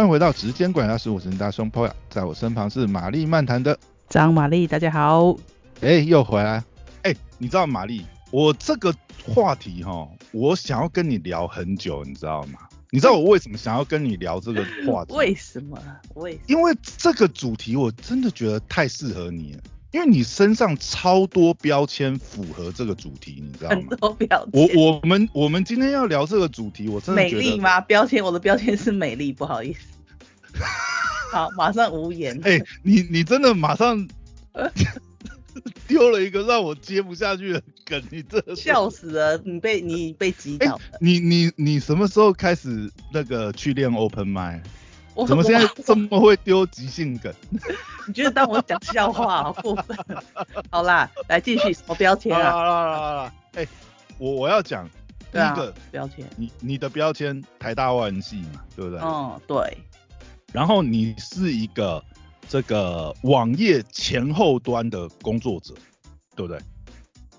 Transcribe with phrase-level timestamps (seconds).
[0.00, 5.36] 欢迎回到时间管家十五神大双 Poya，在我身旁是玛丽漫谈的张玛丽，大家好。
[5.82, 6.64] 哎，又回来。
[7.02, 8.94] 哎，你知道玛丽，我这个
[9.26, 12.60] 话题哈，我想要跟你聊很久，你知道吗？
[12.88, 15.12] 你知道我为什么想要跟你聊这个话题？
[15.14, 15.78] 为什么？
[16.14, 19.60] 为因为这个主题我真的觉得太适合你了。
[19.92, 23.76] 因为你身上超多标签符合这个主题，你知道吗？
[23.90, 24.52] 很多标签。
[24.52, 27.80] 我我们我们今天要聊这个主题，我真的美丽吗？
[27.80, 29.80] 标签，我的标签是美丽，不好意思。
[31.32, 32.40] 好，马上无言。
[32.44, 34.08] 哎，你你真的马上
[35.88, 40.80] 丢了一个让我接不下去的梗，你这笑死了，你被你被击倒。
[41.00, 44.62] 你你你什么时候开始那个去练 open m i
[45.26, 47.32] 怎么现在这么会丢即兴梗？
[48.06, 49.96] 你觉得当我讲笑话 好过分？
[50.70, 52.50] 好啦，来继续什么标签啊？
[52.52, 53.66] 好啦好啦好了，哎，
[54.18, 54.88] 我我要讲
[55.32, 59.00] 第一个标签，你你的标签台大外系嘛，对不对？
[59.02, 59.78] 嗯，对。
[60.52, 62.02] 然后你是一个
[62.48, 65.74] 这个网页前后端的工作者，
[66.34, 66.58] 对不对？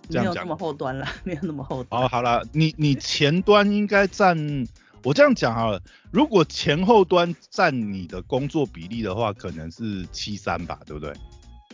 [0.10, 2.02] 没有那么后端了，没有那么后端。
[2.02, 4.38] 好，好了，你你前端应该占。
[5.04, 11.12] 我这样讲好了，如果前后端占你的工作比例的话，可能是七三吧，对不对？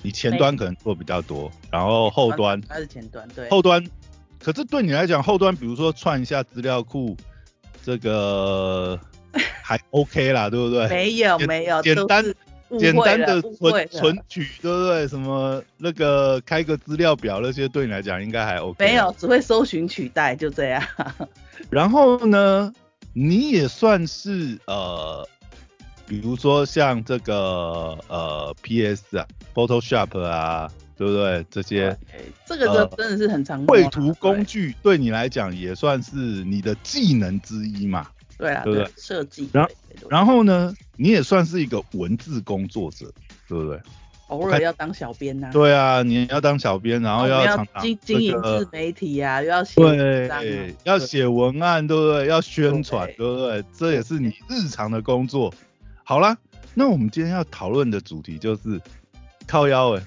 [0.02, 3.50] 你前端可能做比较多，然后后端还是前端，对。
[3.50, 3.84] 后端，
[4.40, 7.18] 可是对你来讲，后端比如说串一下资料库，
[7.84, 8.98] 这个
[9.64, 10.88] 还 OK 啦，对不对？
[10.88, 12.24] 没 有没有，简单
[12.78, 15.08] 简单的存存取，对不对？
[15.08, 18.86] 什么那个开个资料表那些，对你来讲应该还 OK。
[18.86, 20.82] 没有，只会搜寻取代，就这样。
[21.70, 22.72] 然后呢？
[23.20, 25.28] 你也算是呃，
[26.06, 31.44] 比如说像这个呃 PS 啊，Photoshop 啊，对不对？
[31.50, 31.98] 这些
[32.46, 38.08] 这个就真的是很常绘图工具，对你来讲也算是你的技能之一嘛。
[38.38, 38.88] 对啊，对不对？
[38.98, 39.50] 设计。
[39.52, 39.72] 然后
[40.12, 43.12] 然后呢，你也算是一个文字工作者，
[43.48, 43.82] 对不对？
[44.28, 45.50] 偶尔要当小编呐。
[45.52, 52.28] 对啊，你要当小编，然后要经经营自媒体啊，又要写对，要写文案，对不对？
[52.28, 53.64] 要宣传，对不对？
[53.74, 55.54] 这也是你日常的工作。
[56.04, 56.38] 好啦，
[56.74, 58.82] 那我们今天要讨论的主题就是
[59.48, 60.04] 靠腰哎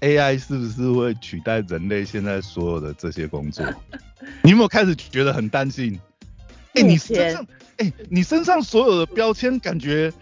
[0.00, 3.66] ，AI 是不是会取代人类现在所有的这些工作？
[4.42, 6.00] 你有没有开始觉得很担心？
[6.74, 7.46] 哎，你身上
[7.78, 10.12] 哎，你身上所有的标签感觉。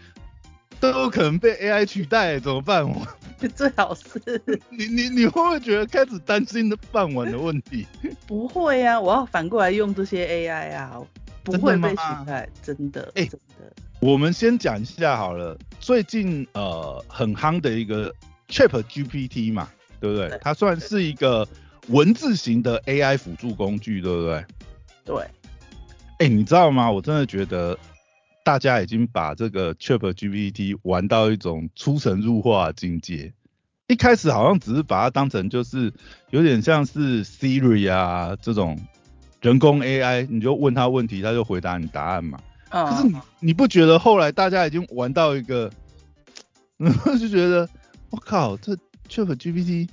[0.80, 2.88] 都有可能被 AI 取代，怎么办？
[2.88, 3.06] 我
[3.54, 4.20] 最好是
[4.70, 7.86] 你你你会不会觉得开始担心的饭碗的问题？
[8.26, 11.00] 不会啊，我要反过来用这些 AI 啊，
[11.44, 13.12] 不会被取代，真的。
[13.14, 13.72] 哎，真的。
[14.00, 18.12] 我们先讲一下好了，最近呃很夯的一个
[18.48, 19.68] ChatGPT 嘛，
[20.00, 20.38] 对不对？
[20.40, 21.46] 它算是一个
[21.88, 24.44] 文字型的 AI 辅助工具，对不对？
[25.04, 25.24] 对。
[26.18, 26.90] 哎，你知道吗？
[26.90, 27.78] 我真的觉得。
[28.50, 33.32] 大家已经把这个 Chat GPT 玩到一种出神入化的境界。
[33.86, 35.92] 一开始好像只是把它当成就是
[36.30, 38.76] 有点像是 Siri 啊这种
[39.40, 42.40] 人工 AI，你就问他问题，他就回答你答案嘛。
[42.70, 45.70] 可是你你不觉得后来大家已经玩到一个，
[47.20, 47.68] 就觉得
[48.10, 48.72] 我靠，这
[49.08, 49.88] Chat GPT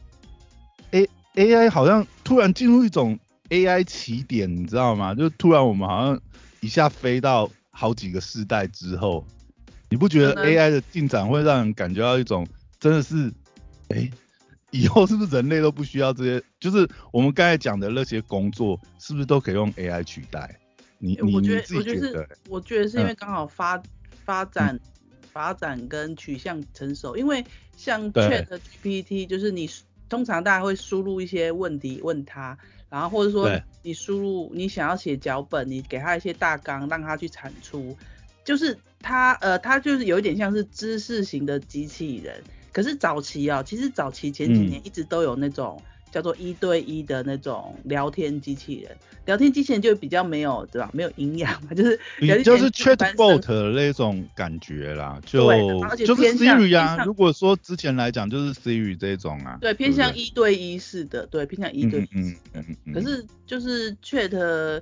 [0.89, 3.19] A AI 好像突然进入一种
[3.49, 5.13] AI 起点，你知道吗？
[5.13, 6.19] 就突然我们好像
[6.61, 7.47] 一下飞到。
[7.79, 9.23] 好几个世代之后，
[9.87, 12.47] 你不觉得 AI 的进展会让人感觉到一种
[12.79, 13.31] 真的是，
[13.89, 14.09] 哎，
[14.71, 16.43] 以后是不是人类都不需要这些？
[16.59, 20.59] 就是我们刚才讲的那些工作，是不是都可以用 AI 取代？
[20.97, 22.27] 你你你自己觉得？
[22.49, 23.79] 我觉得是因为刚好发
[24.25, 24.79] 发展
[25.31, 27.45] 发展跟取向成熟，因为
[27.75, 29.69] 像 ChatGPT，就是你
[30.09, 32.57] 通常大家会输入一些问题问他。
[32.89, 33.49] 然后或者说
[33.81, 37.95] 你输入你想要写脚本，你给他一些大纲，让他去产出，
[38.45, 42.43] 就是他呃他就是有一点像是知识型的机器人。
[42.71, 45.81] 可是早期啊，其实早期前几年一直都有那种。
[46.11, 50.89] 叫做一对一的那种聊天机器人，聊天机器人就比较没有对吧？
[50.93, 51.99] 没有营养嘛， 就是
[52.43, 55.47] 就是 chatbot 的那种感觉啦，就
[56.05, 57.03] 就是 Siri 啊。
[57.05, 62.07] 如果说之前来讲就是 Siri 这种啊，对，偏向一对一式的，对，偏向一对一。
[62.13, 62.93] 嗯嗯嗯。
[62.93, 64.81] 可是就是 Chat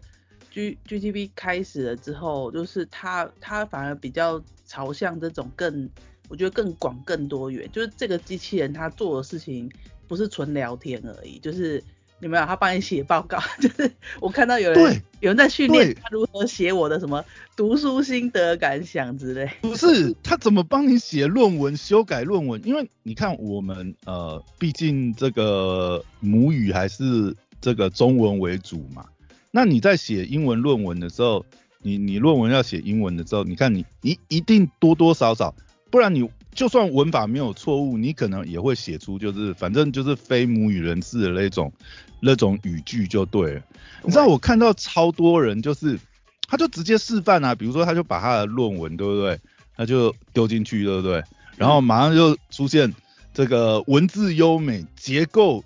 [0.52, 5.90] G G T B 开始了之后，就是它它反而比较朝向这种更，
[6.30, 9.70] 我觉得更广更多元，就是这个机器人它做的事情。
[10.08, 11.84] 不是纯聊天而已，就是
[12.20, 13.40] 有没有他帮你写报告？
[13.60, 17.24] 就是我看到有人有人在训练他如何写我的什么
[17.56, 19.50] 读书心得感想之类。
[19.62, 22.62] 不是他怎么帮你写论文、修改论文？
[22.66, 29.06] 因为你看我们呃，毕竟这个母语还是这个中文为主嘛。
[29.52, 31.46] 那你在写英文论文的时候，
[31.82, 35.56] 你你论文要写英文的时候，你看你你一定多多少少，
[35.90, 41.72] 不然你就算文法没有错误，你可能也会写出就是反正就是非母语人士的那种
[42.20, 43.62] 那种语句就对了。
[44.04, 46.00] 你知道我看到超多人就是
[46.48, 49.40] 他就直接示范啊，比如说他就把他的论文对不对，
[49.76, 51.24] 他就丢进去对不对，
[51.58, 52.92] 然后马上就出现
[53.34, 55.64] 这个文字优美，结构。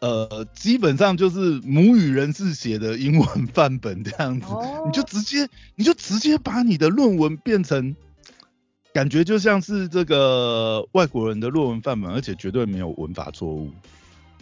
[0.00, 4.46] 呃，基本上就是母语人士写的英文范本这样子，
[4.86, 7.96] 你就直接你就直接把你的论文变成，
[8.98, 13.70] 感觉就像是这个外国人的论文范本，而且绝对没有文法错误，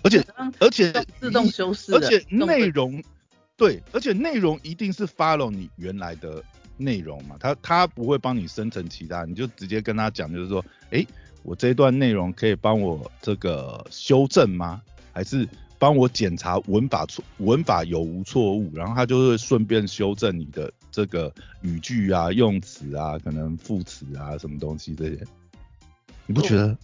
[0.02, 0.26] 而且
[0.58, 3.02] 而且自动修饰，而且内容
[3.54, 6.42] 对，而且内容一定是 follow 你原来的
[6.78, 11.04] 内容嘛，他他不会帮你生成其他，你就直接跟他讲，就是说，哎，
[11.42, 14.80] 我这一段内容可以帮我这个修正吗？
[15.12, 15.46] 还是
[15.78, 25.24] 帮我检查文法错文法有无错误，然后他就会顺便修正你的这个语句啊、用词啊、可能副词啊什么东西这些。
[26.26, 26.76] 你不觉得？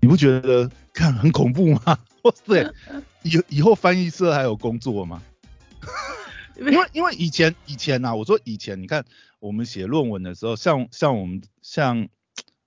[0.00, 1.98] 你不觉得看很恐怖吗？
[2.22, 2.72] 哇塞！
[3.22, 5.22] 以以后翻译社还有工作吗？
[6.58, 9.04] 因为因为以前以前啊，我说以前你看
[9.40, 12.08] 我们写论文的时候，像像我们像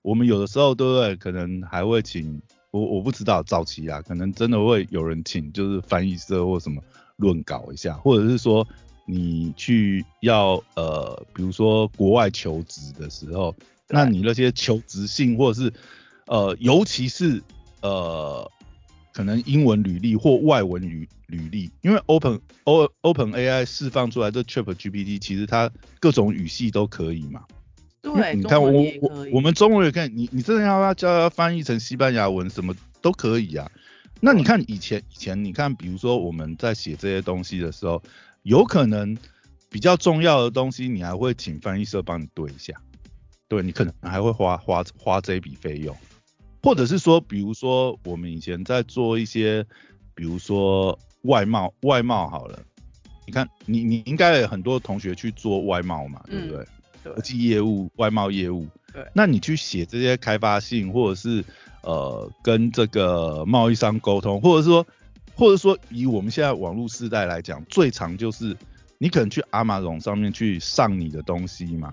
[0.02, 1.16] 我们有的时候对不对？
[1.16, 2.40] 可能还会请。
[2.70, 6.80] 我我不知道早期啊，可能真的会有人请，就是翻译社或什么
[7.16, 8.66] 论稿一下，或者是说
[9.06, 13.54] 你去要呃，比如说国外求职的时候，
[13.88, 15.72] 那你那些求职信或者是
[16.26, 17.42] 呃，尤其是
[17.82, 18.48] 呃，
[19.12, 25.68] 可能英文履历或外文履履历，因为 Open O Open AI 释放出来的 Chat GPT，其实它
[25.98, 27.42] 各种语系都可以嘛。
[28.02, 28.70] 对，你看我
[29.02, 33.70] 我我们中文也可以，你你真的要要叫他翻译成西班牙文什么都可以啊。
[34.20, 38.02] 那你看以前以前你看，比如说我们在写这些东西的时候，
[38.42, 39.16] 有可能
[39.70, 42.74] 比较重要的东西，你还会请翻译社帮你对一下，
[43.48, 45.96] 对你可能还会花花花这笔费用，
[46.62, 49.64] 或者是说，比如说我们以前在做一些，
[50.14, 52.58] 比如说外贸外贸好了，
[53.26, 56.66] 你看你你应该有很多同学去做外贸嘛，对不对？
[57.02, 61.44] 国际业务、外贸业务，对，那你去写这些开发信，或者是
[61.82, 64.86] 呃跟这个贸易商沟通，或者说，
[65.34, 68.56] 或者说以我们现在网络时代来讲，最常就是
[68.98, 71.92] 你可能去阿玛总上面去上你的东西嘛，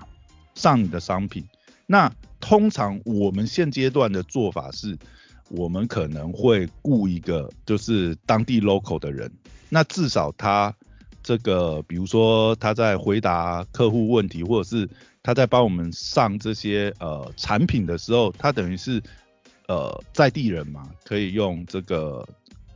[0.56, 1.44] 上你的商品。
[1.86, 4.98] 那通常我们现阶段的做法是，
[5.50, 9.32] 我们可能会雇一个就是当地 local 的人，
[9.70, 10.76] 那至少他。
[11.28, 14.88] 这个，比如说他在回答客户问题，或者是
[15.22, 19.04] 他在帮我们上这些呃产品的时候，他等于是
[19.68, 22.26] 呃在地人嘛，可以用这个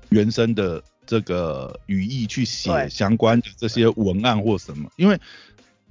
[0.09, 4.91] 原生的这个语义去写相关的这些文案或什么。
[4.97, 5.17] 因为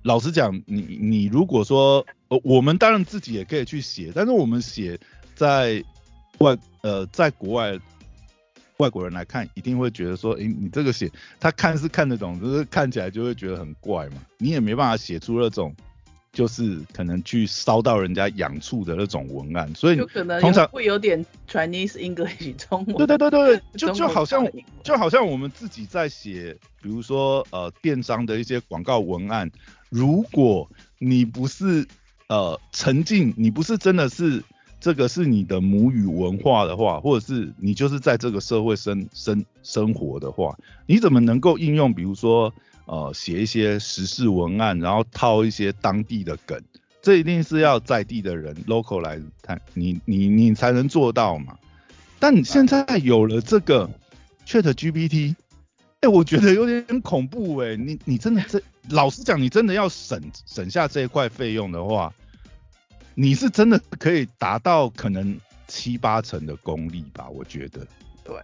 [0.02, 5.00] 老实讲，你你如果说呃我们当然自己也可以去写，但是我们写
[5.34, 5.82] 在
[6.40, 7.80] 外呃在国外。
[8.80, 14.16] 外国人来看，一定会觉得说，哎，你这个写，他看是看得懂，就是看起来就会觉得很怪嘛。
[14.38, 15.74] 你也没办法写出那种，
[16.32, 22.96] 就是可能去烧到人家痒处的那种文案，所以就可能通常会有点 Chinese English 中文。
[22.96, 24.46] 对对对对， 就就好像
[24.82, 29.50] 就好像我们自己在写，比如说呃电商的一些广告文案，
[29.90, 30.66] 如果
[30.99, 31.87] 你不是
[32.28, 34.42] 呃沉浸，你不是真的是。
[34.80, 41.92] 这个是你的母语文化的话，或者是你就是在这个社会生生生活的话，你怎么能够应用？
[41.92, 42.50] 比如说，
[42.87, 46.58] 呃，写一些时事文案，然后套一些当地的梗，
[47.02, 51.58] 这一定是要在地的人 local 来看，你你你才能做到嘛。
[52.18, 53.90] 但你现在有了这个
[54.46, 55.34] Chat GPT，
[56.00, 62.10] 哎，我觉得有点恐怖哎，你你真的这，老实讲，你真的要省省下这一块费用的话。
[63.14, 67.29] 你是真的可以达到可能七八成的功力吧？
[67.29, 67.87] 我觉得。
[68.25, 68.40] 对。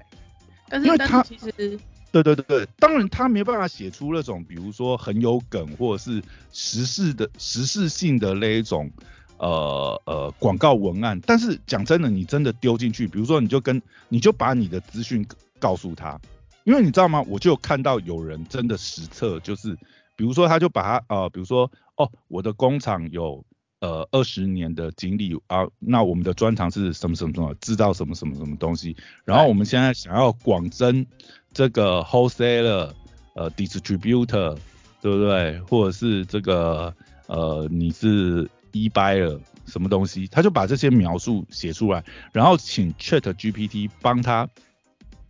[0.69, 1.79] 但是因为他其实。
[2.13, 8.91] 对对对对，当然他没办法写出那种比如说很有梗或者是时事的时事性的那一种
[9.37, 11.21] 呃呃广告文案。
[11.27, 15.27] 但是讲真的，你真的丢进去，比如说你就跟你就把你的资讯
[15.59, 16.19] 告诉他，
[16.65, 17.23] 因为你知道吗？
[17.29, 19.77] 我就看到有人真的实测，就是
[20.15, 23.45] 比如说他就把他呃比如说哦我的工厂有。
[23.87, 28.97] 呃，二十年的经历啊，那我们的专长是什么什么什么，制造什么什么什么东西。
[29.25, 31.07] 然后我们现在想要广征
[31.52, 32.90] 这个 wholesaler，
[33.35, 34.59] 呃，distributor，
[35.00, 35.61] 对不对？
[35.61, 36.93] 或者是这个
[37.28, 40.26] 呃，你是 e buyer 什么东西？
[40.26, 42.02] 他就把这些描述写出来，
[42.33, 44.49] 然后请 Chat GPT 帮他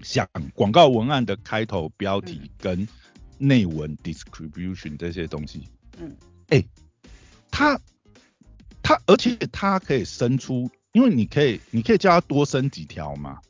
[0.00, 2.88] 想广告文案的开头、标题跟
[3.36, 5.68] 内文 distribution 这些东西。
[6.00, 6.16] 嗯，
[6.48, 6.64] 哎，
[7.50, 7.78] 它
[8.86, 13.40] 它而且它可以生出，因为你可以你可以叫它多生几条嘛，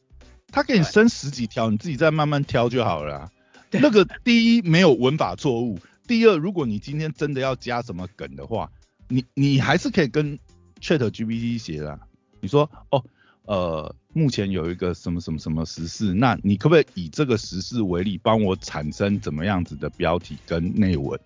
[0.50, 3.30] 它给你生十几条，你自己再慢慢挑就好了。
[3.70, 5.78] 那个第一没有文法错误，
[6.08, 8.70] 第二如果你今天真的要加什么梗的话，
[9.08, 10.38] 你你还是可以跟
[10.80, 12.00] Chat GPT 写的。
[12.40, 13.04] 你说哦，
[13.42, 21.20] 呃，目前有一个什么什么什么时事，那你可不可以以这个时事为例，帮我产生怎么样子的标题跟内文？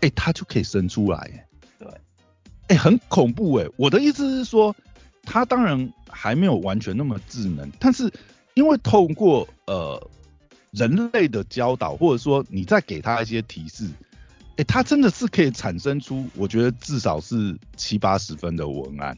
[0.00, 1.46] 哎，它就可以生出来。
[1.78, 1.88] 对，
[2.68, 3.66] 哎，很恐怖哎。
[3.76, 4.74] 我的意思是说，
[5.22, 8.12] 它当然还没有完全那么智能，但是
[8.54, 10.10] 因为透过呃。
[10.76, 13.88] 人类的教导，或者说你再给他一些提示，
[14.56, 19.16] 哎，他真的是可以产生出，我觉得至少是七八十分的文案。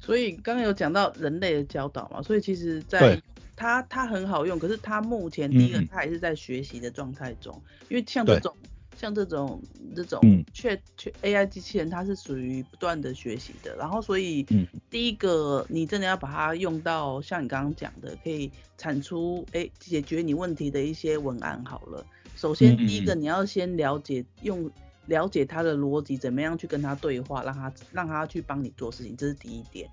[0.00, 3.22] 所以刚刚有讲到人类的教导嘛，所以其实在
[3.54, 8.52] 它它很好用，可是它目前第一个它还是在学习的状态中，因为像这种。
[8.96, 9.62] 像这种
[9.94, 10.20] 这种
[10.52, 14.42] 确确 AI 机器人，它是属于不断的学习的，然后所以
[14.90, 22.04] 第一个你真的要把它用到像你刚刚讲的，可以产出哎解决你问题的一些文案好了。
[22.34, 24.70] 首先第一个你要先了解用
[25.06, 29.88] 了解它的逻辑，怎么样去跟它对话，让它让它去帮你做事情，这是第一点。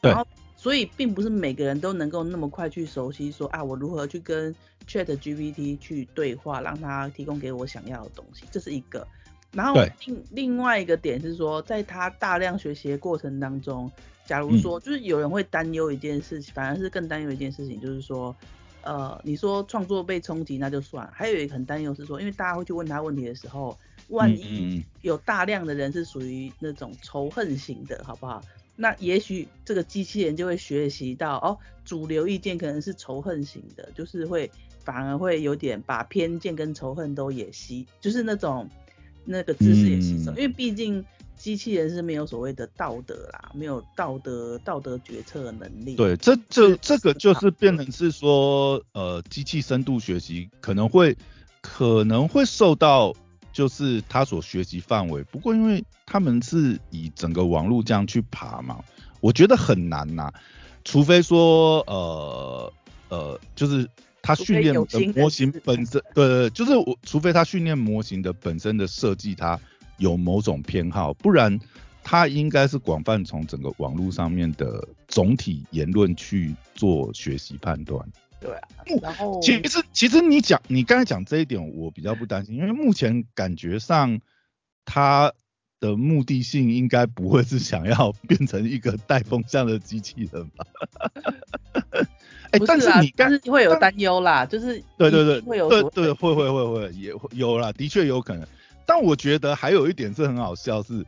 [0.00, 4.54] 然后所以并不是每个人都能够那么快去熟悉说啊我如何去跟
[4.88, 9.06] Chat GPT 去对话，让它提供给我想要的东西，这是一个。
[9.52, 13.90] 然后另另外一个点是说，在它大量学习的过程当中，
[14.24, 18.34] 假如说就是有人会担忧一件事情，反而是更担忧一件事情，就是说，
[18.82, 23.76] 呃，你说创作被冲击那就算，还有一个很担忧是说，因为大家会去问他问题的时候，
[24.08, 28.42] 万一有大量的人是属于那种仇恨型的，好不好？
[28.76, 34.50] 那也许这个机器人就会学习到哦，主流意见可能是仇恨型的，就是会。
[34.86, 38.70] 反而会有点把偏见跟仇恨都也吸，就是那种
[39.24, 41.04] 那个知识也吸收，因为毕竟
[41.36, 45.96] 机器人是没有所谓的道德啦，没有道德道德决策能力。
[45.96, 51.16] 对，这这这个就是变成是说，呃，机器深度学习可能会
[51.60, 53.12] 可能会受到
[53.56, 58.84] 就是他所学习范围，不过因为他们是以整个网络这样去爬嘛，
[59.20, 60.30] 我觉得很难呐，
[60.84, 62.72] 除非说呃
[63.08, 63.88] 呃就是。
[64.22, 64.84] 他训练的
[65.14, 69.56] 模型本身，对对，就是我，除非他训练模型的本身的设计，它
[69.98, 71.56] 有某种偏好，不然
[72.02, 78.04] 他应该是广泛从整个网络上面的总体言论去做学习判断。
[78.40, 78.68] 对啊，
[79.02, 84.20] 然后其实其实你讲你刚才讲这一点，我比较不担心，因为目前感觉上
[84.84, 85.32] 他
[85.80, 90.66] 的目的性应该不会是想要变成一个带风向的机器人吧。
[92.50, 98.46] 哎，但是你但是会有担忧啦，就是对对对，会有对对会会会会也会有啦，的确有可能。
[98.86, 101.04] 但我觉得还有一点是很好笑，是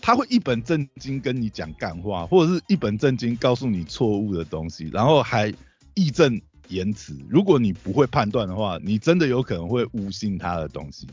[0.00, 5.52] 他会一本正经跟你讲干话，或者是一本正经告诉你错误的东西，然后还
[5.94, 7.16] 义正言辞。
[7.28, 11.06] 如果你不会判断的话，你真的有可能会误信他的东西。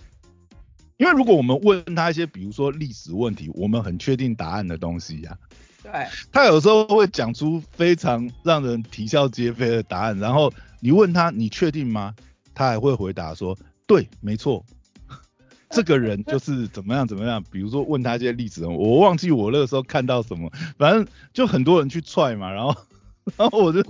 [0.98, 5.38] 因为如果我们问他一些，比如说历史问题，我们很确定答案的东西呀。
[5.84, 5.92] 对，
[6.32, 12.16] 他有时候会讲出非常让人啼笑皆非的答案，然后你问他你确定吗？
[12.54, 14.66] 他还会回答说对，没错，
[15.70, 17.44] 这个人就是怎么样怎么样。
[17.52, 22.74] 比如说问他一些例子，我忘记我那个时候看到什么，反正就很多人去踹嘛，然后
[23.36, 23.84] 然后我就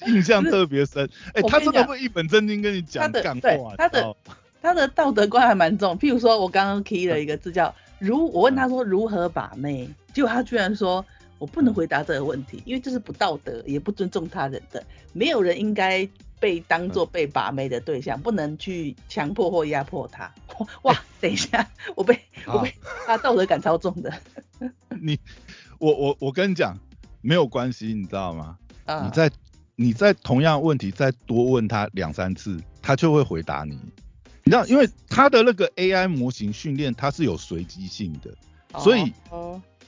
[0.06, 1.08] 印象特别深。
[1.34, 4.16] 哎，他真的会一本正经跟你讲干话，他的
[4.60, 5.98] 他的道德观还蛮重。
[5.98, 11.04] 譬如说我刚刚 key 了一个字叫 如，我问他说如何把妹，结果他居然说。
[11.38, 14.82] 我不能回答这个问题，因为这是不道德，也不尊重他人的。
[15.12, 16.08] 没有人应该
[16.40, 20.32] 被当做被把妹的对象，不能去强迫或压迫他。
[20.80, 22.74] 哇，等一下，我被我被
[23.04, 24.10] 他道德感超重的。
[25.02, 25.20] 你，
[25.78, 26.74] 我我我跟你讲，
[27.20, 28.56] 没有关系，你知道吗？
[29.04, 29.30] 你在
[29.76, 33.78] 你在同样问题再多问他两三次，他就会回答你。
[34.42, 38.34] 你知道，因为他的那个 AI 模型训练，它是有随机性的，
[38.80, 39.12] 所以。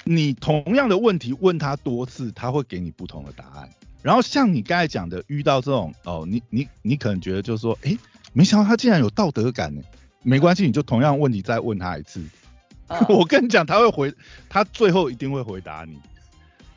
[0.04, 3.68] 你同样的问题问他多次，他会给你不同的答案。
[4.00, 7.94] 然后像你刚才讲的，遇到这种哦，你你你可能觉得就是说，哎，
[8.32, 9.82] 没想到他竟然有道德感呢。
[10.22, 12.24] 没关系，你就同样问题再问他一次。
[13.10, 14.14] 我跟你讲，他会回，
[14.48, 15.98] 他最后一定会回答你，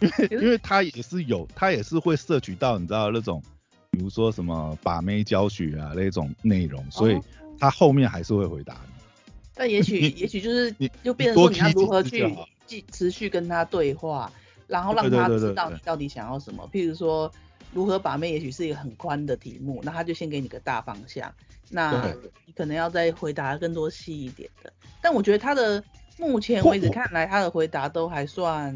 [0.30, 3.42] 因为因为他也是有，他也是会摄取到你知道那种，
[3.92, 7.20] 比如说什么把妹教学啊那种内容，所以
[7.60, 9.04] 他后面还是会回答你。
[9.54, 12.36] 但也许也许就是你就变成说你要如何去。
[12.90, 14.32] 持续跟他对话，
[14.66, 16.66] 然后让他知道你到底想要什么。
[16.72, 17.30] 譬如说，
[17.74, 21.30] 如何把妹，也许是一个很宽的题目，那他就先给你个大方向，
[21.70, 22.16] 那
[22.46, 24.72] 你可能要再回答更多细一点的。
[25.02, 25.84] 但我觉得他的
[26.18, 28.74] 目前为止看来，他的回答都还算，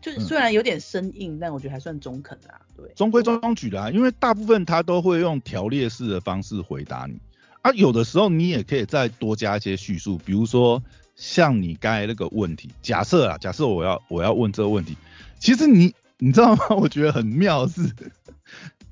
[0.00, 2.60] 就是虽然有点生硬，但我觉得还算中肯啦。
[2.76, 7.20] 对，中规中矩啦，因为大部分他都会用条列式的方式回答你，
[7.62, 10.82] 啊，有的时候你也可以再多加一些叙述，比如说
[11.16, 14.96] 像你刚才那个问题，假设啊，假设我要我要问这个问题，
[15.38, 15.94] 其实你。
[16.20, 16.64] 你知道吗？
[16.74, 17.80] 我觉得很妙是，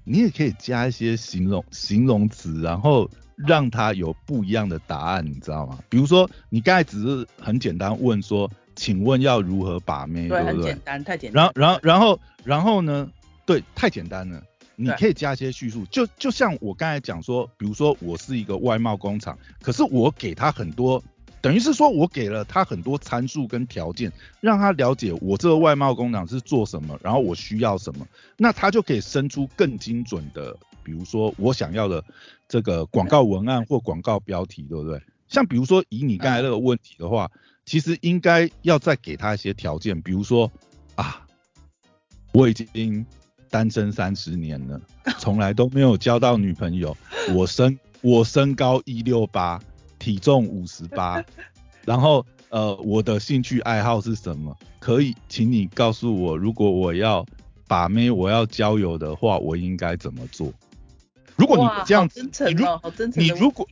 [0.05, 5.81] 你也可以加一些形容形容词，然后让他有不一样的答案，你知道吗？
[5.89, 10.65] 比如说你刚才只是很简单问说，请问要如何把妹，对不对？
[10.67, 11.51] 简单，太简单。
[11.57, 13.11] 然后，然后，然后，然后呢？
[13.45, 14.41] 对，太简单了。
[14.79, 21.03] 你可以加一些叙述，就就像我刚才讲说，比如说我是一个外贸工厂，可是我给他很多。
[21.41, 28.05] 等于是说，我给了他很多参数跟条件，让他了解我这个外贸工厂是做什么，然后我需要什么，
[28.37, 32.03] 那他就可以生出更精准的，比如说我想要的
[32.49, 35.01] 这个广告文案或广告标题，对不对？
[35.29, 37.31] 像比如说以你刚才那个问题的话，
[37.65, 40.51] 其实应该要再给他一些条件，比如说
[40.95, 41.27] 啊，
[42.33, 43.05] 我已经
[43.51, 44.81] 单身三十年了，
[45.19, 46.97] 从来都没有交到女朋友，
[47.35, 49.61] 我身 我身高一六八。
[49.99, 51.25] 体重五十八，
[51.85, 54.55] 然后呃，我的兴趣爱好是什么？
[54.79, 57.27] 可以，请你告诉我，如果我要
[57.67, 60.53] 把妹，我要交友的话，我应该怎么做？
[61.35, 62.67] 如果你这样子，你如
[63.17, 63.67] 你如果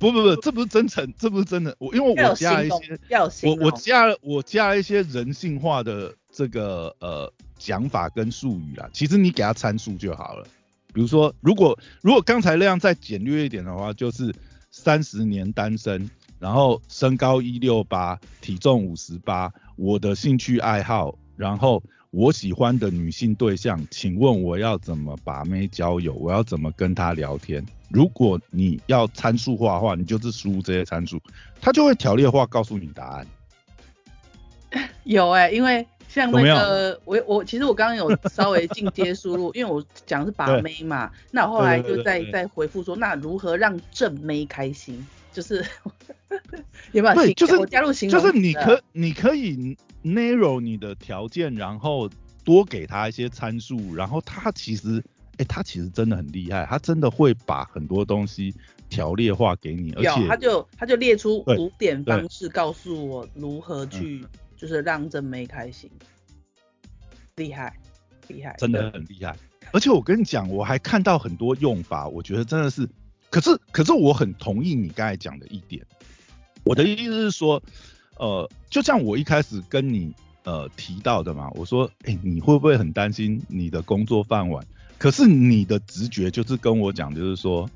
[0.00, 1.76] 不不不，这不是真诚，这不是真的。
[1.78, 2.98] 我因为我加了一些，
[3.46, 8.90] 我我加了我加了一些人性化的这个呃讲法跟术语啦。
[8.92, 10.44] 其实你给他参数就好了。
[10.92, 14.34] 比如说，如果如果刚才那样再简略一点的话，就是。
[14.72, 26.12] 三十年单身，然后身高一六八，体重五十八，我的兴趣爱好，然后我喜欢的女性对象，请问我要怎么把妹交友？
[26.14, 27.64] 我要怎么跟她聊天？
[27.88, 31.20] 如果你要参数化的话，你就是输入这些参数，
[31.60, 33.26] 它就会条列化告诉你答案。
[35.04, 35.86] 有哎，因为。
[36.08, 45.06] 像那个我我其实我刚刚有稍微进阶输入，因为我讲是把 妹嘛，那我后来就再再回复说，那如何让正妹开心？
[45.32, 45.64] 就是
[46.92, 47.14] 有没有？
[47.14, 52.08] 对，就是我加入形容，就是你可你可以 narrow 你的条件，然后
[52.44, 55.02] 多给他一些参数，然后他其实，
[55.38, 58.54] 哎，他其实真的很厉害，他真的会把很多东西
[58.88, 64.26] 条列化给你，而且他就他就列出五点方式告诉我如何去。
[64.60, 65.90] 就是让真妹开心，
[67.36, 67.74] 厉害，
[68.28, 69.34] 厉害，真的很厉害。
[69.72, 72.86] 而且我跟你讲，我还看到很多用法，我觉得真的是。
[73.30, 75.84] 可是，可是我很同意你刚才讲的一点。
[76.64, 77.62] 我的意思是说，
[78.16, 80.12] 呃，就像我一开始跟你
[80.44, 84.66] 呃提到的嘛，我说，哎，你会不会很担心你的工作饭碗？
[84.98, 87.70] 可是你的直觉就是跟我讲，就是说，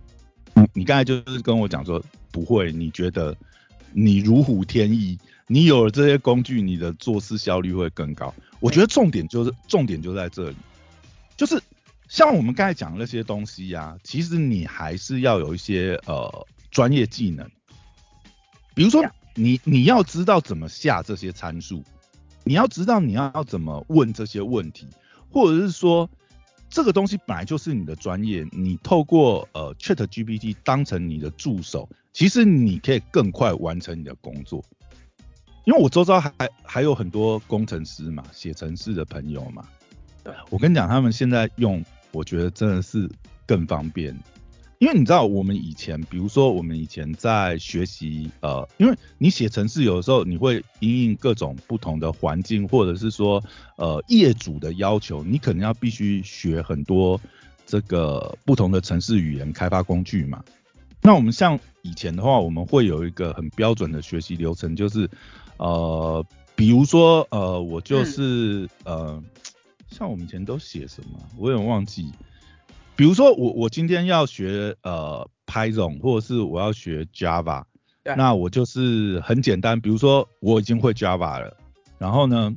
[0.75, 3.35] 你刚才就是跟我讲说不会，你觉得
[3.93, 5.19] 你如虎添翼。
[5.47, 8.33] 你有了这些工具，你的做事效率会更高。
[8.61, 10.57] 我觉得重点就是重点就在这里，
[11.37, 11.63] 就是
[12.15, 17.45] 像我们刚才讲的那些东西呀，其实你还是要有一些呃专业技能，
[18.73, 21.83] 比如说你你要知道怎么下这些参数，
[22.45, 24.87] 你要知道你要怎么问这些问题，
[25.29, 26.09] 或者是说
[26.71, 34.65] 这个东西本来就是你的专业，你透过呃 Chat GPT 当成你的助手，其实你可以更快完成你的工作。
[35.65, 39.67] 因为我周遭还还有很多工程师嘛，写程式的朋友嘛，
[40.23, 43.07] 对，我跟你讲，他们现在用，我觉得真的是
[43.45, 44.19] 更方便。
[44.79, 53.43] 因为你知道，我们以前，比如说我们以前在学习，呃，因为你写程式有的时候你会因应各种不同的环境，或者是说，
[53.77, 57.21] 呃，业主的要求，你可能要必须学很多
[57.67, 60.43] 这个不同的程式语言开发工具嘛。
[61.03, 65.11] 那我们像以前的话，我们会有一个很标准的学习流程，就是。
[65.57, 69.23] 呃，比如说，呃，我就是呃，
[69.95, 72.11] 像我们以前都写什么，我有点忘记。
[72.97, 77.63] 比如说，我我今天要学呃 Python，或者是我要学 Java，
[78.03, 81.57] 那我就是很简单，比如说我已经会 Java 了，
[81.97, 82.53] 然后呢，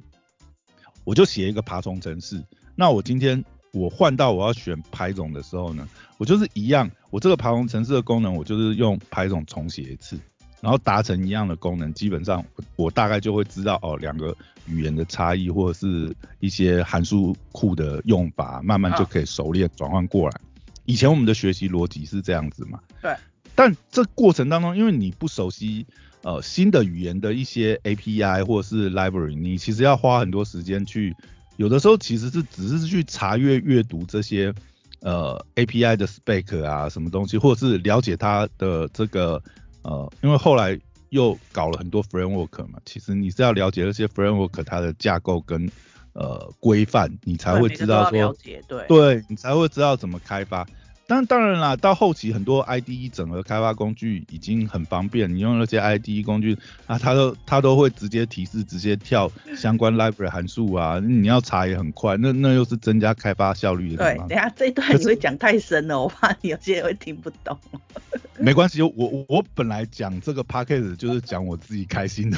[1.04, 2.44] 我就写一个爬虫程式。
[2.76, 10.20] 那我今天我换到我要选 Python 的时候呢，我就是一样，我这个爬虫程式的功能，我就是用 Python 重写一次。
[10.62, 12.44] 然后达成一样的功能，基本上
[12.76, 20.42] 我大概就会知道哦，两个语言的差异或者是一些函数库的用法，慢慢就可以熟练转换过来。
[20.86, 22.80] 以前我们的学习逻辑是这样子嘛？
[23.02, 23.16] 对。
[23.56, 25.86] 但这过程当中，因为你不熟悉
[26.22, 31.16] 呃新的语言的一些 API 或者是 library，你其实要花很多时间去
[31.56, 34.54] 有的时候其实是只是去查阅阅读这些
[35.00, 39.42] 呃 API 的 spec 啊，什么东西，或者是了解它的这个
[39.88, 40.78] 呃，因为后来
[41.10, 45.66] 又搞了很多 framework 嘛，其实你是要了解那些 framework 它的架构跟
[46.12, 48.36] 呃规范，你才会知道说，
[48.68, 50.68] 对，对你才会知道怎么开发。
[51.08, 67.58] 但当然啦，到后期很多 IDE 整合开发工具已经很方便，你用那些 IDE 工具啊，它都它都会直接提示，直接跳相关 library 函数啊，你要查也很快，那那又是增加开发效率的对，等下这一段你会讲太深了，我怕你有些人会听不懂。
[68.38, 72.38] 没关系，我我本来讲这个 p a c k a g e 就是讲我自己开心的，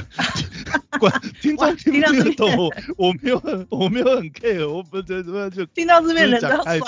[1.00, 6.80] 关听众听不听得懂，我我没有很我没有很 care，我不觉得就听到这边人都要摔。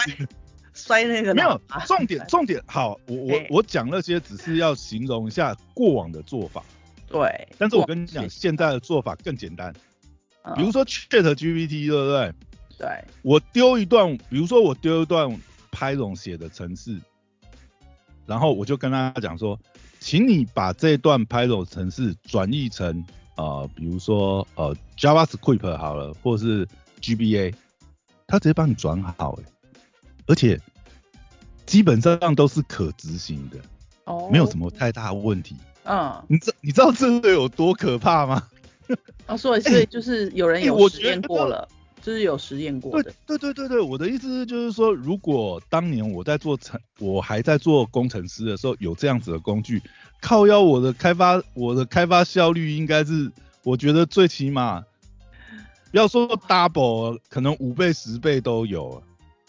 [0.74, 6.64] 摔那个没有重点， 重点好，我我我讲那些只是要形容一下过往的做法，
[7.10, 7.48] 对。
[7.58, 9.74] 但是我跟你讲，现在的做法更简单，
[10.56, 12.34] 比如说 Chat GPT，对不对？
[12.78, 13.04] 对。
[13.22, 15.40] 我丢一段，比如说我丢一段
[15.72, 16.98] Python 写的程式，
[18.26, 19.60] 然后我就跟他讲说，
[20.00, 23.06] 请你把这段 Python 程式转译成
[23.36, 26.68] 呃，比如说呃 JavaScript 好了，或者是
[27.02, 27.54] GBA，
[28.26, 29.44] 他直接帮你转好，哎。
[30.32, 30.58] 而且
[31.66, 33.58] 基本上都是可执行的，
[34.06, 35.58] 哦，没有什么太大问题。
[35.84, 38.48] 嗯，你知你知道这个有多可怕吗？
[39.26, 41.68] 啊，所以所以就是有人有实验过了，
[42.02, 43.14] 就是有实验过的。
[43.28, 49.82] 对对对对，我的意思就是说，如果当年我在做程，我还在做工程师的时候，有这样子的工具，
[50.22, 53.30] 靠腰我的开发，我的开发效率应该是，
[53.64, 54.82] 我觉得最起码
[55.92, 59.04] 要说 double，可能五倍十倍都有。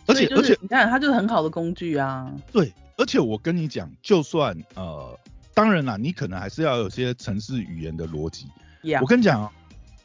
[0.06, 2.32] 而且而且，你看，它就是很好的工具啊。
[2.52, 5.18] 对，而且我跟你讲，就算呃，
[5.54, 8.46] 当然啦，你可能还是要有些城市语言的逻辑。
[9.00, 9.50] 我跟你讲，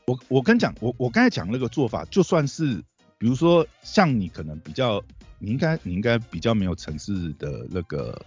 [0.06, 2.76] 我我跟你讲，我我刚才讲那个做法，就算是
[3.18, 5.04] 比如说像你可能比较，
[5.40, 8.20] 你应该你应该比较没有城市的那个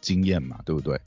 [0.00, 1.00] 经验嘛，对不对？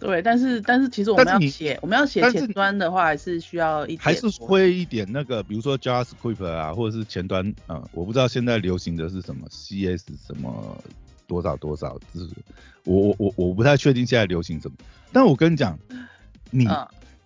[0.00, 10.76] 对，但是但是其实我们要写我们要写前端的话，还是需要一还是会一点那个，比如说 JavaScript 啊，或者是前端，啊，我不知道现在流行的是什么 CS 什么
[11.26, 12.30] 多少多少，就是
[12.84, 14.76] 我我我我不太确定现在流行什么，
[15.12, 15.78] 但我跟你讲，
[16.50, 16.66] 你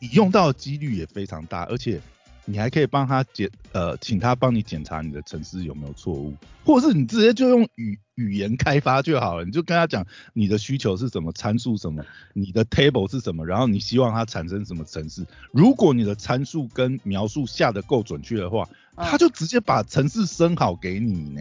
[0.00, 2.00] 你用到的几率也非常大，而且。
[2.46, 15.26] 你还可以帮他检呃，请他帮你检查你的程式有没有错误，或者是你直接就用语语言开发就好了，你就跟他讲你的需求是什么，参数什么，你的 table 是什么，然后你希望它产生什么程式。
[15.52, 21.40] 如果你的参数跟描述下的够准确的话，他就直接把程式生好给你呢。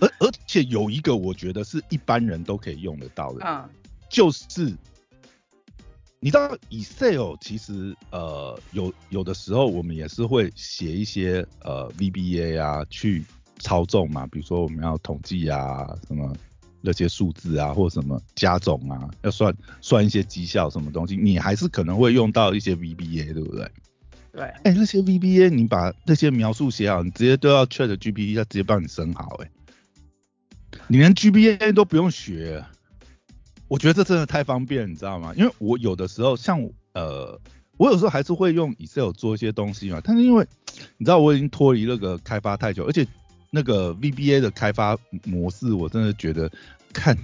[0.00, 3.44] 而而且有一个我觉得是一般人都可以用得到的，
[4.08, 4.74] 就是。
[6.24, 13.22] 你知道 Excel 其实呃有有的时候我们也是会写一些呃 VBA 啊去
[13.58, 16.34] 操纵嘛，比如说我们要统计啊什么
[16.80, 23.70] 那些数字啊或什么加总啊，要算算一些绩效什么东西，你还是可能会用到一些 VBA 对不对？
[24.32, 24.44] 对。
[24.44, 29.50] 哎，那些 VBA 你把那些描述写好，你直接都要 Chat GPT 它直接帮你生好哎，
[30.88, 32.64] 你连 GBA 都不用学。
[33.68, 35.32] 我觉得这真的太方便，你知道吗？
[35.36, 36.60] 因为我有的时候像
[36.92, 37.40] 呃，
[37.76, 40.00] 我有时候还是会用 Excel 做一些东西嘛。
[40.04, 40.46] 但是因为
[40.96, 43.06] 你知道我已经脱离那个开发太久，而且
[43.50, 46.50] 那个 VBA 的开发模式，我真的觉得
[46.92, 47.16] 看，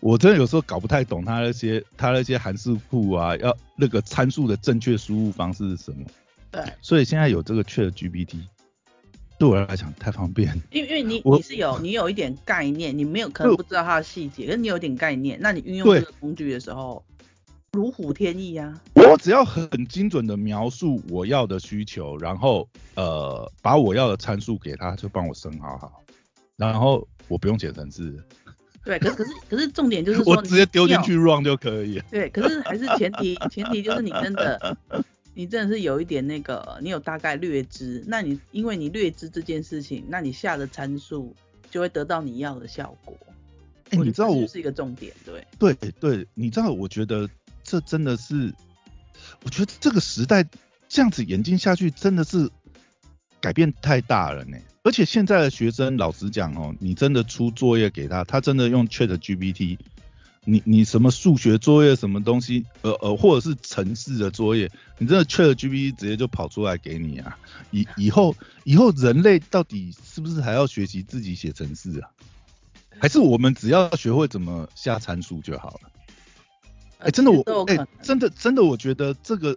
[0.00, 5.98] 我真的有时候搞不太懂它那些它那些函数库啊，要那个参数的正确输入方式是什么。
[6.50, 6.64] 对。
[6.80, 8.38] 所以现在有这个 Chat GPT。
[9.40, 17.02] 对我来讲太方便，因为因为你你是有你有一点概念，你没有可能不知道它的细节，可是你有点概念，那你运用这个工具的时候
[17.72, 18.78] 如虎添翼呀。
[18.92, 26.02] 我只要很精准的描述我要的需求，然后呃把我要的参数给他，就帮我生好好，
[26.58, 28.22] 然后我不用写程式。
[28.84, 31.98] 对，可是可是可是重点就是说我直接丢进去 run 就可以。
[32.10, 34.76] 对，可是还是前提前提就是你真的。
[35.40, 41.34] 你真的是有一点那个，你有大概略知，那你因为你略知这件事情，那你下的参数
[41.70, 43.16] 就会得到你要的效果。
[43.88, 45.42] 哎，你知道我是一个重点，对。
[45.58, 47.26] 对对，你知道，我觉得
[47.64, 48.52] 这真的是，
[49.42, 50.46] 我觉得这个时代
[50.90, 52.50] 这样子演进下去，真的是
[53.40, 54.58] 改变太大了呢。
[54.82, 59.78] 而且现在的学生，老实讲哦，你真的出作业给他，他真的用 Chat GPT。
[60.50, 67.38] 你你什么数学作业什么东西，呃呃，或者是城市的作业，你真的 Chat GPT 直接就跑出来给你啊？
[67.70, 68.34] 以以后
[68.64, 72.10] 以后人类到底是不是还要学习自己写程式啊？
[72.98, 75.90] 还是我们只要学会怎么下参数就好了？
[76.98, 79.56] 哎，真的我哎，真的真的我觉得这个，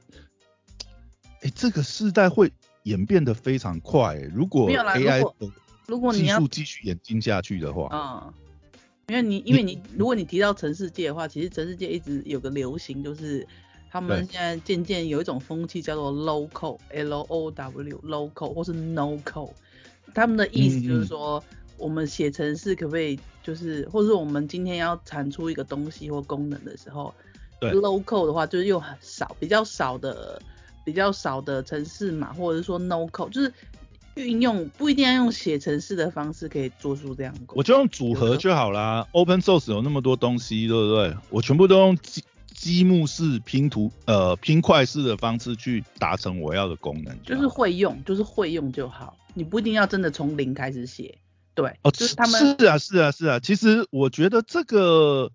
[1.41, 2.51] 哎，这个时代会
[2.84, 4.15] 演变得非常快。
[4.34, 5.51] 如果 AI 的
[5.88, 8.34] 如果技术继续演进下去的话，嗯，
[9.08, 13.46] 因为你因为你如果你提到城市界的话，其实城市界一直有个流行，就是
[13.92, 19.52] 他们现在渐渐有一种风气叫做 local L O W local 或是 no code，
[20.16, 21.44] 他们的意思就是说，
[21.78, 27.13] 我们写城市可不可以就是，或者说我们今天要产出一个东西或功能的时候
[27.60, 30.42] ，local 的话就是用很少比较少的
[30.86, 33.54] 比较少的城市码，或者是说 no code 就是。
[34.15, 39.08] 运用不一定要用写程式的方式可以做出这样我就用组合就好啦。
[39.12, 41.17] Open Source 有那么多东西，对不对？
[41.30, 42.23] 我全部都用积
[42.54, 47.17] 积木式拼图，呃，拼块式的方式去达成我要的功能。
[47.23, 49.17] 就是会用，就是会用就好。
[49.34, 51.17] 你不一定要真的从零开始写。
[51.56, 53.39] 对，哦，就是他们是啊，是啊，是啊。
[53.39, 55.32] 其实我觉得这个，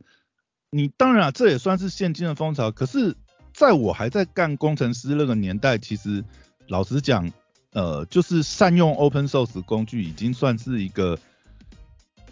[0.71, 2.71] 你当然啊这也算是现今的风潮。
[2.71, 3.17] 可是
[3.53, 6.25] 在我还在干工程师那个年代，其实
[6.69, 7.33] 老实讲。
[7.73, 11.19] 呃，就是善用 open source 工具，已经算是一个，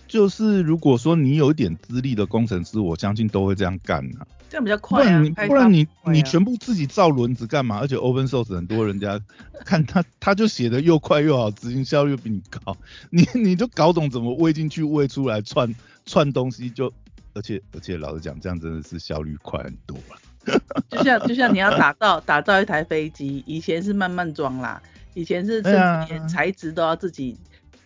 [0.08, 4.26] 就是如果说你有一点资历的工程师，我相信都会这样干啊。
[4.48, 5.04] 这样比较快啊。
[5.04, 7.78] 不然你不然你你全部自己造轮子干嘛？
[7.80, 9.20] 而且 open source 很多人家
[9.66, 12.76] 看他他就写的又快又好，执行效率比你高，
[13.10, 15.74] 你你就搞懂怎么喂进去喂出来串
[16.06, 16.92] 串东西就，
[17.34, 20.60] 而且而且老实讲，这样真的是效率快很多了。
[20.88, 24.80] 就像就像你要 打造打造一台飞机，以前是慢慢装啦。
[25.16, 27.34] 以前是甚至连材质都要自己，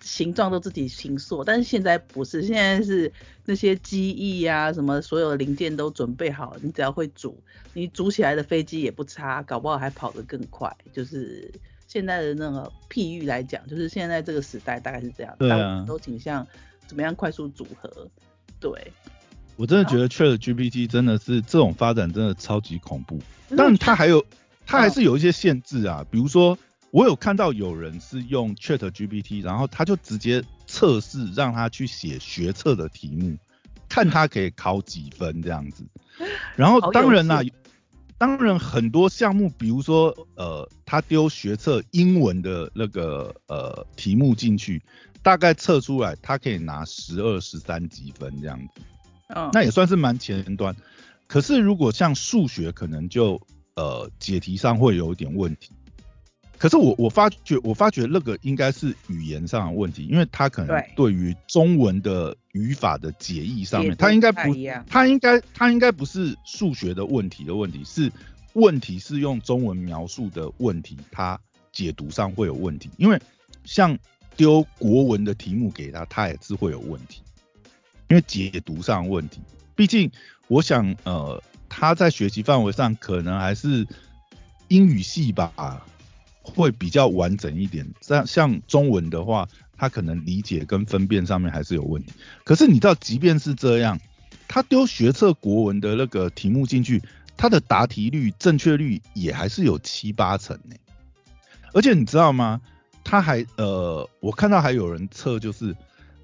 [0.01, 3.13] 形状都自己形塑，但是现在不是，现在是
[3.45, 7.41] 那些机翼啊什么，所有的零件都准备好，你只要会煮，
[7.73, 10.77] 你煮起来的飞机也不差，搞不好还跑得更快。
[10.93, 11.49] 就是
[11.87, 16.45] 现在的那个譬喻来讲，就是现在这个时代大概是这样，大家都倾向
[16.89, 18.09] 怎么样快速组合。
[18.59, 18.73] 对，
[19.55, 23.21] 我真的觉得 Chat GPT 真的是这种发展真的超级恐怖，
[23.57, 24.27] 但它还有
[24.67, 26.59] 它还是有一些限制啊，比如说。
[26.93, 33.37] 我有看到有人是用 Chat GPT，然后他就直接测试，让他去写学测的题目，
[33.89, 35.85] 看他可以考几分这样子。
[36.57, 37.43] 然后当然啦，
[38.19, 44.83] 当然很多项目，比如说呃，他丢学测英文的那个呃题目进去，
[45.23, 48.83] 大概测出来他可以拿十二、十三几分这样子。
[49.29, 50.75] 嗯，那也算是蛮前端。
[51.29, 53.41] 可是如果像数学，可能就
[53.77, 55.71] 呃解题上会有一点问题。
[56.61, 64.55] 可是我我发觉我发觉那个应该是语言上的问题，因为他可能对于中文的语法的解译上面，他应该不，
[64.87, 68.13] 他应该他应该不是数学的问题的问题，是
[68.53, 71.41] 问题是用中文描述的问题，他
[71.73, 72.91] 解读上会有问题。
[72.99, 73.19] 因为
[73.65, 73.99] 像
[74.37, 77.23] 丢国文的题目给他，他也是会有问题，
[78.11, 79.41] 因为解读上问题。
[79.75, 80.11] 毕竟
[80.47, 83.87] 我想呃他在学习范围上可能还是
[84.69, 85.87] 英语系吧。
[86.43, 92.13] 会比较完整一点，像像中文的话，他可能理解跟分辨上面还是有问题。
[92.45, 94.01] 可是你知道，即便是这样，
[94.49, 97.03] 他丢学测国文的那个题目进去，
[97.37, 100.75] 他的答题率、正确率也还是有七八成呢。
[101.73, 102.61] 而且你知道吗？
[103.05, 105.77] 他还呃，我看到还有人测，就是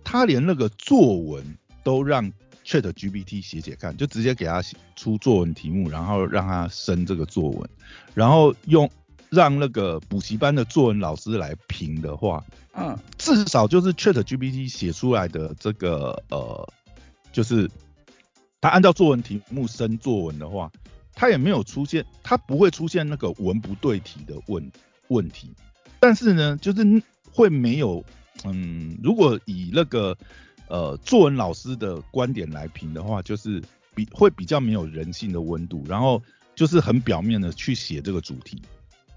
[0.03, 1.45] 他连那个作文
[1.85, 2.33] 都让
[2.65, 4.63] Chat GPT 写写看，就直接给他
[4.97, 7.69] 出作文题目，然后让他生这个作文，
[8.15, 8.91] 然后用。
[9.31, 16.73] 让那个补习班的作文老师来评的话，嗯，至少就是 Chat GPT 写出来的这个呃，
[17.33, 17.71] 就是
[18.61, 20.71] 他按照作文题目生作文的话，
[21.15, 24.71] 他也没有出现，他不会出现那个文不对题的问
[25.09, 25.51] 问题。
[25.99, 28.05] 但是呢，就是会没有，
[28.45, 30.17] 嗯，如果以那个
[30.69, 33.63] 呃作文老师的观点来评的话，就是
[33.95, 36.23] 比会比较没有人性的温度，然后
[36.55, 38.63] 就是很表面的去写这个主题。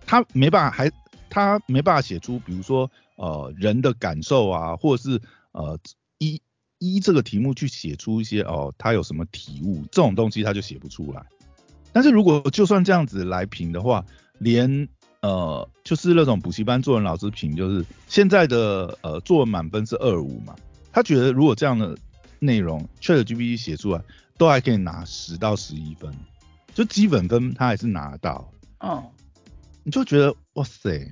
[0.10, 0.92] 他没办法，还
[1.30, 5.78] 他没办法写出，比如说呃人的感受啊，或者是呃
[6.18, 6.42] 依
[6.80, 11.24] 依这个题目去写出一些哦他有什么体悟这种东西他就写不出来。
[11.94, 14.04] 但是如果就算这样子来评的话，
[14.40, 14.88] 连
[15.22, 20.56] 呃就是那种补习班作文老师评，就是现在的呃作文满分是二五嘛，
[20.92, 21.96] 他觉得如果这样的
[22.40, 24.02] 内容 ChatGPT 写出来，
[24.40, 26.12] 都还可以拿十到十一分，
[26.74, 28.52] 就基本分他还是拿得到。
[28.80, 29.04] 哦。
[29.84, 31.10] 你就觉得哇塞，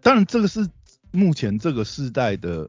[0.00, 0.68] 当然这个是
[1.10, 2.68] 目前这个时代的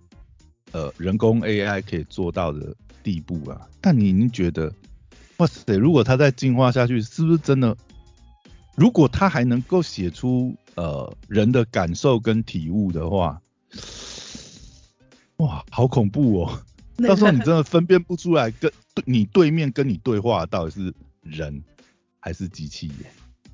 [0.71, 3.67] 呃人工 AI 可以做到的地步啊。
[3.81, 4.73] 但你你觉得
[5.37, 7.77] 哇塞，如果它再进化下去，是不是真的？
[8.75, 13.41] 如果它还能够写出呃人的感受跟体悟的话，
[15.37, 16.61] 哇，好恐怖哦！
[17.07, 18.71] 到时候你真的分辨不出来，跟
[19.05, 21.63] 你对面跟你对话到底是人
[22.19, 23.11] 还是机器耶？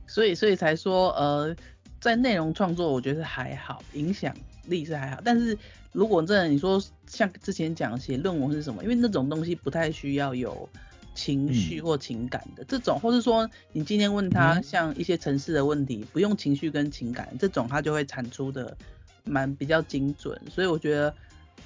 [0.08, 1.56] 所以，所以才说，呃，
[2.00, 5.22] 在内容创作，我觉得还好，影响力是还好。
[5.24, 5.58] 但是
[5.92, 10.68] 如果真的你说像之前讲写论文是什么，因为那种东西不太需要有
[11.14, 18.76] 情绪或情感的这种，或是说你今天问他像一些城市的问题，不用情绪跟情感这种，他就会产出的
[19.24, 20.40] 蛮比较精准。
[20.52, 21.16] 所以我觉得，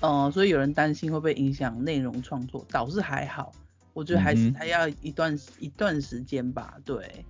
[0.02, 3.52] 呃，所以有人担心会不会影响内容创作，倒是还好。
[3.94, 7.26] 我觉得还是还要一段一段时间吧，对。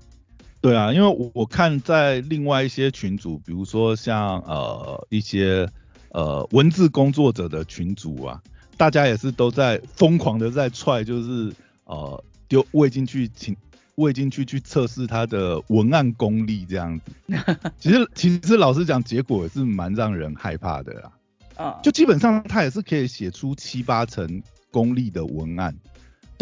[0.61, 5.69] 对啊，因为我我看在另外一些群组，比如说像呃一些
[6.11, 8.43] 呃文字工作者的群组啊，
[8.75, 11.53] 大家也是都在疯狂的在踹，就是
[11.85, 13.55] 呃丢喂进去，请
[13.95, 17.35] 喂进去去测试他的文案功力这样子。
[17.79, 21.11] 其实其实老实讲，结果也是蛮让人害怕的啦。
[21.55, 21.79] 啊。
[21.81, 25.73] 就基本上他也是可以写出七八成功力的文案。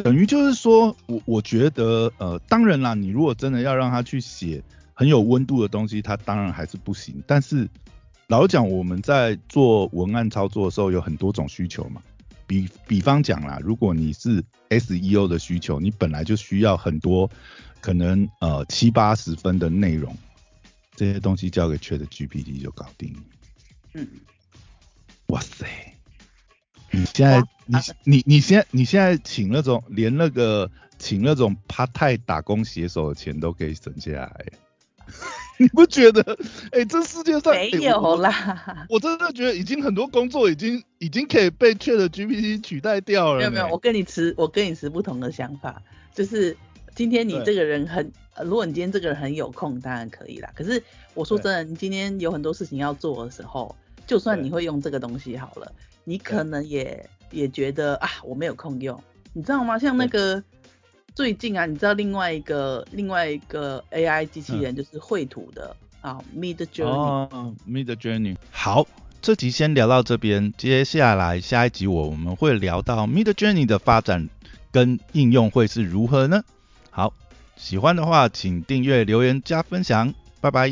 [0.04, 7.22] 等于就是说，我我觉得，呃，当然啦，你如果真的要让他去写很有温度的东西，他当然还是不行。
[7.26, 7.68] 但是
[8.28, 12.02] 老讲，我们在做文案操作的时候，有很多种需求嘛。
[12.46, 17.30] 比比方讲啦，如果你是 SEO 的需求，你本来就需要很多
[17.82, 20.16] 可能呃七八十分的内容，
[20.96, 23.16] 这些东西交给 Chat GPT 就搞定。
[23.94, 24.08] 嗯，
[25.30, 25.97] 哇塞。
[26.92, 34.46] 你现在你你你现在你现在请那种连那个请那种 part time 打工写手的钱都可以省下来，
[35.60, 36.38] 你不觉得？
[36.72, 38.86] 哎，这世界上没有啦。
[38.90, 43.40] 我真的觉得已经很多工作已经已经可以被 Chat GPT 取代掉了。
[43.40, 45.82] 没有没有，我跟你持我跟你持不同的想法，
[46.14, 46.56] 就是
[46.96, 48.12] 今天你这个人很，
[48.44, 50.52] 如果你今天这个人很有空，当然可以啦。
[50.56, 50.82] 可是
[51.14, 55.72] 我说真的，你今天有很多事情要做的时候，就算你会用这个东西好了。
[56.10, 58.98] 你可能也也觉得啊，我没有空用，
[59.34, 59.78] 你知道吗？
[59.78, 60.42] 像那个
[61.14, 66.86] 最近啊，你知道另外一个另外一个 AI 机器人就是绘图的啊，Mid Journey。
[66.86, 68.38] 哦，Mid Journey。
[68.52, 68.88] 好，
[69.22, 74.30] 这集先聊到这边，接下来下一集我们会聊到 Mid Journey 的发展
[74.72, 76.42] 跟应用会是如何呢？
[76.90, 77.14] 好，
[77.58, 80.72] 喜欢的话请订阅、留言、加分享，拜拜。